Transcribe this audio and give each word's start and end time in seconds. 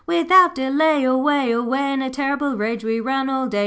Without 0.07 0.55
delay 0.55 1.03
Away, 1.03 1.51
away, 1.51 1.93
In 1.93 2.01
a 2.01 2.09
terrible 2.09 2.55
rage 2.55 2.83
we 2.83 2.99
run 2.99 3.29
all 3.29 3.45
day. 3.47 3.59